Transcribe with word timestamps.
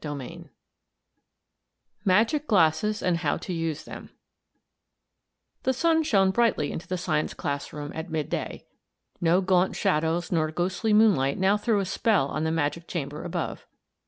CHAPTER 0.03 0.23
II 0.39 0.49
MAGIC 2.05 2.47
GLASSES, 2.47 3.03
AND 3.03 3.17
HOW 3.17 3.37
TO 3.37 3.53
USE 3.53 3.83
THEM 3.83 4.09
The 5.61 5.73
sun 5.73 6.01
shone 6.01 6.31
brightly 6.31 6.71
into 6.71 6.87
the 6.87 6.97
science 6.97 7.35
class 7.35 7.71
room 7.71 7.91
at 7.93 8.09
mid 8.09 8.27
day. 8.27 8.65
No 9.21 9.41
gaunt 9.41 9.75
shadows 9.75 10.31
nor 10.31 10.49
ghostly 10.49 10.91
moonlight 10.91 11.37
now 11.37 11.55
threw 11.55 11.79
a 11.79 11.85
spell 11.85 12.29
on 12.29 12.45
the 12.45 12.51
magic 12.51 12.87
chamber 12.87 13.23
above. 13.23 13.67